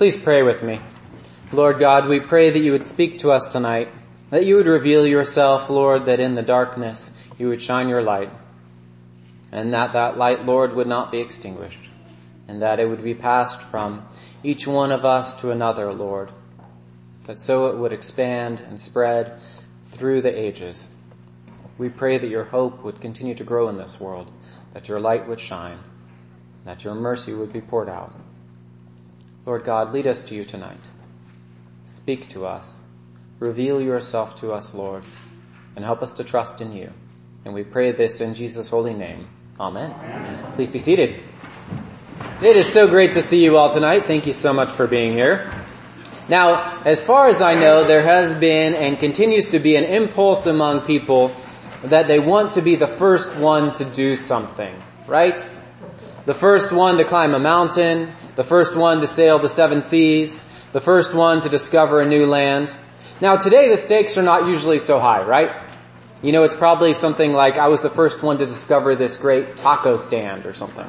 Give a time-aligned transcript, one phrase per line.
[0.00, 0.80] Please pray with me.
[1.52, 3.90] Lord God, we pray that you would speak to us tonight,
[4.30, 8.30] that you would reveal yourself, Lord, that in the darkness you would shine your light,
[9.52, 11.90] and that that light, Lord, would not be extinguished,
[12.48, 14.08] and that it would be passed from
[14.42, 16.32] each one of us to another, Lord,
[17.26, 19.38] that so it would expand and spread
[19.84, 20.88] through the ages.
[21.76, 24.32] We pray that your hope would continue to grow in this world,
[24.72, 25.80] that your light would shine,
[26.64, 28.14] that your mercy would be poured out.
[29.50, 30.90] Lord God, lead us to you tonight.
[31.84, 32.84] Speak to us.
[33.40, 35.02] Reveal yourself to us, Lord,
[35.74, 36.92] and help us to trust in you.
[37.44, 39.26] And we pray this in Jesus' holy name.
[39.58, 39.90] Amen.
[39.90, 40.52] Amen.
[40.52, 41.20] Please be seated.
[42.40, 44.04] It is so great to see you all tonight.
[44.04, 45.52] Thank you so much for being here.
[46.28, 50.46] Now, as far as I know, there has been and continues to be an impulse
[50.46, 51.34] among people
[51.82, 54.72] that they want to be the first one to do something,
[55.08, 55.44] right?
[56.26, 60.44] The first one to climb a mountain, the first one to sail the seven seas,
[60.72, 62.74] the first one to discover a new land.
[63.20, 65.50] Now today the stakes are not usually so high, right?
[66.22, 69.56] You know, it's probably something like I was the first one to discover this great
[69.56, 70.86] taco stand or something.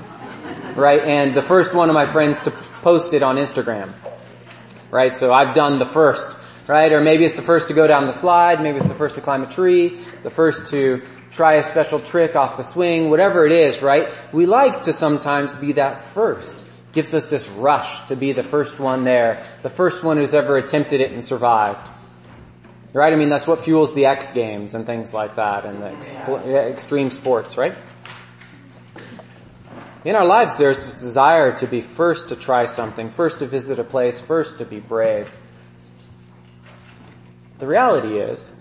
[0.76, 1.02] Right?
[1.02, 3.94] And the first one of my friends to post it on Instagram.
[4.90, 5.14] Right?
[5.14, 6.36] So I've done the first
[6.72, 6.94] right?
[6.94, 9.22] Or maybe it's the first to go down the slide, maybe it's the first to
[9.22, 13.52] climb a tree, the first to try a special trick off the swing, whatever it
[13.52, 14.10] is, right?
[14.32, 16.64] We like to sometimes be that first.
[16.94, 20.56] Gives us this rush to be the first one there, the first one who's ever
[20.56, 21.90] attempted it and survived.
[22.94, 23.12] Right?
[23.12, 27.12] I mean, that's what fuels the X Games and things like that and the extreme
[27.12, 27.76] sports, right?
[30.06, 33.78] In our lives, there's this desire to be first to try something, first to visit
[33.78, 35.30] a place, first to be brave.
[37.62, 38.56] The reality is,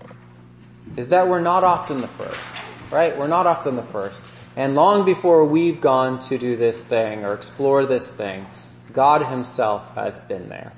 [0.95, 2.53] is that we're not often the first,
[2.91, 3.17] right?
[3.17, 4.23] We're not often the first.
[4.55, 8.45] And long before we've gone to do this thing or explore this thing,
[8.93, 10.71] God himself has been there.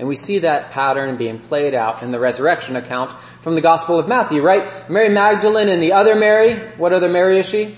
[0.00, 4.00] And we see that pattern being played out in the resurrection account from the Gospel
[4.00, 4.90] of Matthew, right?
[4.90, 7.76] Mary Magdalene and the other Mary, what other Mary is she?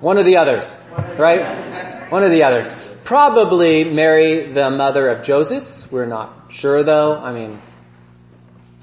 [0.00, 0.78] One of the others,
[1.18, 1.99] right?
[2.10, 2.74] One of the others.
[3.04, 5.90] Probably Mary, the mother of Joseph.
[5.92, 7.16] We're not sure though.
[7.16, 7.62] I mean,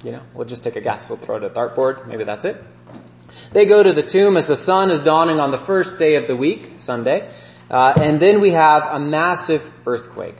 [0.01, 1.09] you know, we'll just take a guess.
[1.09, 2.07] We'll throw it at the dartboard.
[2.07, 2.63] Maybe that's it.
[3.51, 6.27] They go to the tomb as the sun is dawning on the first day of
[6.27, 7.29] the week, Sunday.
[7.69, 10.37] Uh, and then we have a massive earthquake.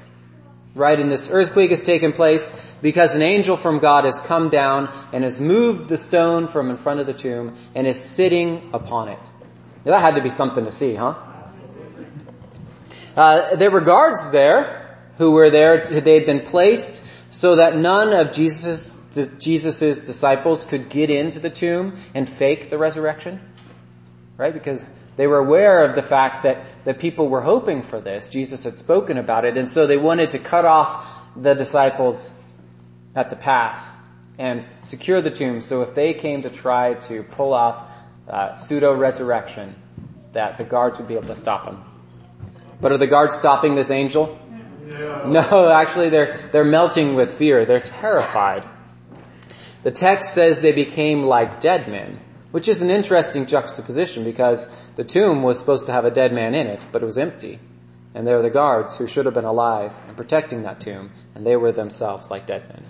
[0.74, 4.94] Right, and this earthquake has taken place because an angel from God has come down
[5.12, 9.10] and has moved the stone from in front of the tomb and is sitting upon
[9.10, 9.20] it.
[9.84, 11.16] Now, that had to be something to see, huh?
[13.18, 15.80] Uh, there were guards there who were there.
[15.80, 19.00] They'd been placed so that none of Jesus'
[19.40, 23.42] Jesus's disciples could get into the tomb and fake the resurrection,
[24.38, 24.54] right?
[24.54, 28.30] Because they were aware of the fact that the people were hoping for this.
[28.30, 32.32] Jesus had spoken about it, and so they wanted to cut off the disciples
[33.16, 33.94] at the pass
[34.38, 35.62] and secure the tomb.
[35.62, 37.92] So if they came to try to pull off
[38.30, 39.74] uh, pseudo resurrection,
[40.34, 41.84] that the guards would be able to stop them.
[42.80, 44.38] But are the guards stopping this angel?
[44.86, 45.28] No.
[45.30, 47.66] no, actually they're, they're melting with fear.
[47.66, 48.68] They're terrified.
[49.84, 52.20] The text says they became like dead men,
[52.52, 56.56] which is an interesting juxtaposition because the tomb was supposed to have a dead man
[56.56, 57.60] in it, but it was empty.
[58.14, 61.46] And there are the guards who should have been alive and protecting that tomb, and
[61.46, 62.84] they were themselves like dead men.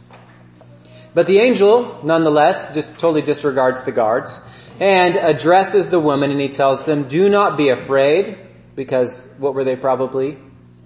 [1.13, 4.39] But the angel, nonetheless, just totally disregards the guards
[4.79, 8.37] and addresses the woman and he tells them, do not be afraid
[8.77, 10.37] because what were they probably?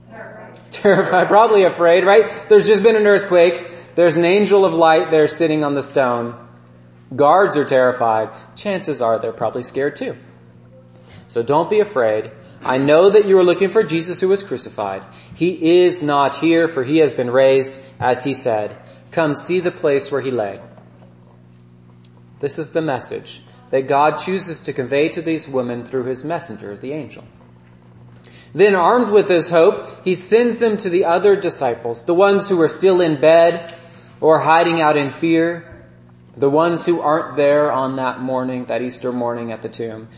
[0.10, 0.72] Terrified.
[0.72, 2.46] Terrified, probably afraid, right?
[2.48, 3.70] There's just been an earthquake.
[3.94, 6.36] There's an angel of light there sitting on the stone.
[7.14, 8.30] Guards are terrified.
[8.56, 10.16] Chances are they're probably scared too.
[11.28, 12.32] So don't be afraid.
[12.64, 15.04] I know that you are looking for Jesus who was crucified.
[15.36, 18.78] He is not here for he has been raised as he said.
[19.12, 20.62] Come see the place where he lay.
[22.40, 26.78] This is the message that God chooses to convey to these women through his messenger,
[26.78, 27.26] the angel.
[28.54, 32.60] Then armed with this hope, he sends them to the other disciples, the ones who
[32.62, 33.74] are still in bed
[34.20, 35.88] or hiding out in fear,
[36.36, 40.10] the ones who aren't there on that morning, that Easter morning at the tomb.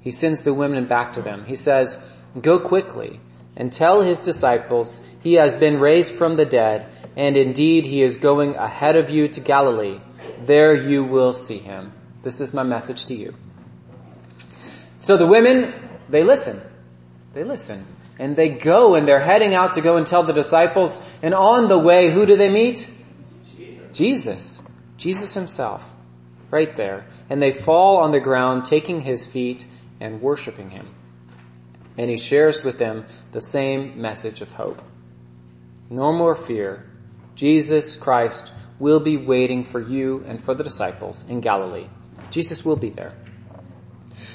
[0.00, 1.44] He sends the women back to them.
[1.44, 1.98] He says,
[2.40, 3.20] go quickly
[3.56, 6.86] and tell his disciples he has been raised from the dead
[7.16, 10.00] and indeed he is going ahead of you to Galilee.
[10.40, 11.92] There you will see him.
[12.22, 13.34] This is my message to you.
[14.98, 15.74] So the women,
[16.08, 16.60] they listen.
[17.32, 17.84] They listen.
[18.18, 21.00] And they go and they're heading out to go and tell the disciples.
[21.22, 22.90] And on the way, who do they meet?
[23.92, 24.62] Jesus.
[24.96, 25.34] Jesus.
[25.34, 25.88] Himself.
[26.50, 27.06] Right there.
[27.28, 29.66] And they fall on the ground, taking his feet
[30.00, 30.94] and worshiping him.
[31.96, 34.82] And he shares with them the same message of hope.
[35.88, 36.86] No more fear.
[37.34, 41.88] Jesus Christ will be waiting for you and for the disciples in Galilee.
[42.30, 43.14] Jesus will be there.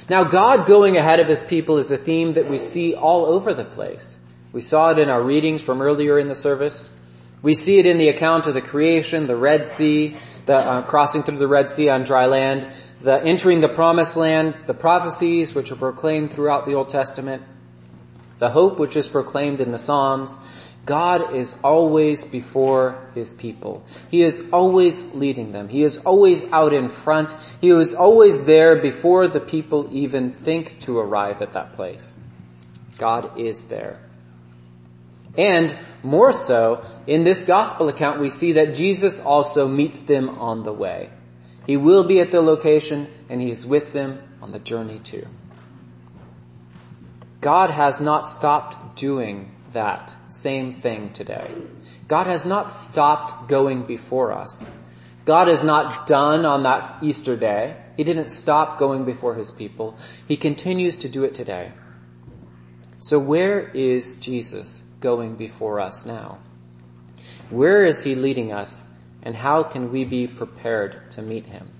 [0.10, 3.54] Now God going ahead of his people is a theme that we see all over
[3.54, 4.20] the place.
[4.52, 6.90] We saw it in our readings from earlier in the service.
[7.42, 10.16] We see it in the account of the creation, the Red Sea,
[10.46, 12.68] the uh, crossing through the Red Sea on dry land,
[13.02, 17.44] the entering the promised land, the prophecies which are proclaimed throughout the Old Testament,
[18.40, 20.38] the hope which is proclaimed in the Psalms.
[20.86, 23.84] God is always before His people.
[24.12, 25.68] He is always leading them.
[25.68, 27.36] He is always out in front.
[27.60, 32.16] He is always there before the people even think to arrive at that place.
[33.00, 34.00] God is there.
[35.38, 40.64] And more so, in this gospel account, we see that Jesus also meets them on
[40.64, 41.10] the way.
[41.66, 45.28] He will be at the location and he is with them on the journey too.
[47.42, 51.48] God has not stopped doing that same thing today.
[52.08, 54.66] God has not stopped going before us.
[55.26, 57.78] God is not done on that Easter day.
[57.96, 59.96] He didn't stop going before his people.
[60.28, 61.72] He continues to do it today.
[62.98, 66.40] So where is Jesus going before us now?
[67.50, 68.84] Where is he leading us
[69.22, 71.72] and how can we be prepared to meet him?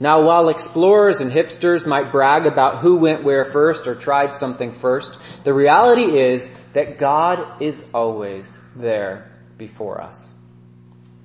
[0.00, 4.70] Now while explorers and hipsters might brag about who went where first or tried something
[4.70, 10.32] first, the reality is that God is always there before us.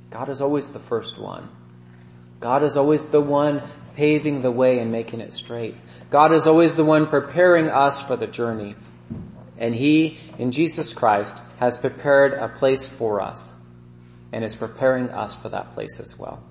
[0.10, 1.50] God is always the first one.
[2.40, 3.62] God is always the one
[3.96, 5.76] paving the way and making it straight.
[6.10, 8.76] God is always the one preparing us for the journey.
[9.58, 13.56] And He, in Jesus Christ, has prepared a place for us
[14.32, 16.44] and is preparing us for that place as well.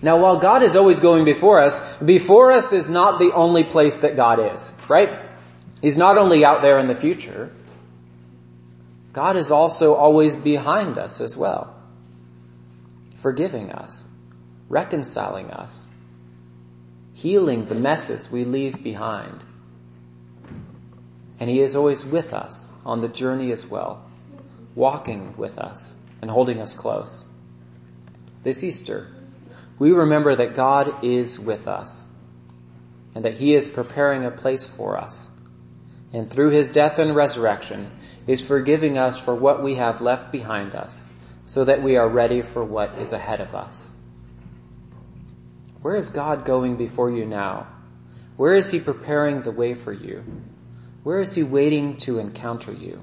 [0.00, 3.98] Now while God is always going before us, before us is not the only place
[3.98, 5.18] that God is, right?
[5.82, 7.52] He's not only out there in the future,
[9.12, 11.74] God is also always behind us as well,
[13.16, 14.08] forgiving us,
[14.68, 15.88] reconciling us,
[17.14, 19.44] healing the messes we leave behind.
[21.40, 24.04] And He is always with us on the journey as well,
[24.76, 27.24] walking with us and holding us close.
[28.44, 29.08] This Easter,
[29.78, 32.06] we remember that God is with us
[33.14, 35.30] and that He is preparing a place for us.
[36.12, 37.90] And through His death and resurrection
[38.26, 41.08] is forgiving us for what we have left behind us
[41.46, 43.92] so that we are ready for what is ahead of us.
[45.80, 47.66] Where is God going before you now?
[48.36, 50.24] Where is He preparing the way for you?
[51.02, 53.02] Where is He waiting to encounter you?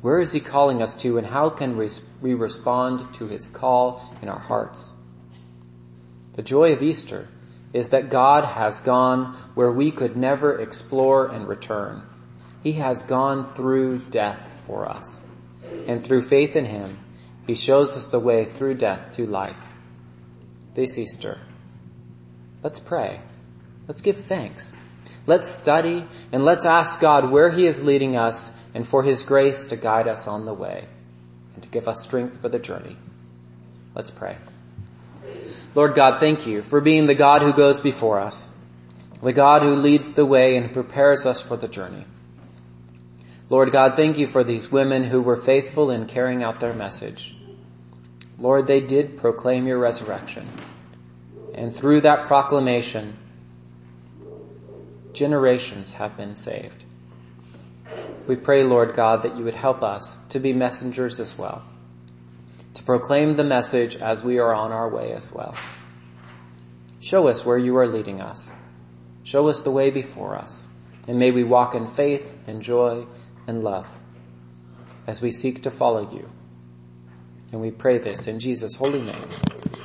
[0.00, 4.28] Where is He calling us to and how can we respond to His call in
[4.28, 4.92] our hearts?
[6.38, 7.26] The joy of Easter
[7.72, 12.00] is that God has gone where we could never explore and return.
[12.62, 15.24] He has gone through death for us.
[15.88, 16.96] And through faith in Him,
[17.44, 19.56] He shows us the way through death to life.
[20.74, 21.38] This Easter,
[22.62, 23.20] let's pray.
[23.88, 24.76] Let's give thanks.
[25.26, 29.64] Let's study and let's ask God where He is leading us and for His grace
[29.64, 30.86] to guide us on the way
[31.54, 32.96] and to give us strength for the journey.
[33.96, 34.36] Let's pray.
[35.78, 38.50] Lord God, thank you for being the God who goes before us,
[39.22, 42.04] the God who leads the way and prepares us for the journey.
[43.48, 47.36] Lord God, thank you for these women who were faithful in carrying out their message.
[48.40, 50.48] Lord, they did proclaim your resurrection.
[51.54, 53.16] And through that proclamation,
[55.12, 56.86] generations have been saved.
[58.26, 61.62] We pray, Lord God, that you would help us to be messengers as well
[62.88, 65.54] proclaim the message as we are on our way as well.
[67.00, 68.50] Show us where you are leading us.
[69.24, 70.66] Show us the way before us.
[71.06, 73.06] And may we walk in faith and joy
[73.46, 73.86] and love
[75.06, 76.30] as we seek to follow you.
[77.52, 79.28] And we pray this in Jesus' holy name.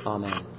[0.06, 0.53] Amen.